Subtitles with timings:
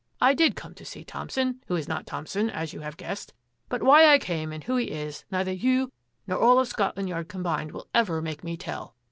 [0.19, 3.33] I did come to see Thompson, who is not Thompson, as you have guessed,
[3.69, 5.91] but why I came and who he is neither you
[6.25, 8.95] nor all of Scotland Yard combined will ever make me tell."